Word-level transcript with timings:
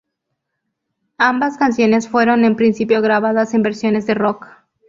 Ambas 1.19 1.57
canciones 1.59 2.09
fueron 2.09 2.43
en 2.43 2.55
principio 2.55 3.03
grabadas 3.03 3.53
en 3.53 3.61
versiones 3.61 4.07
de 4.07 4.15
rock. 4.15 4.47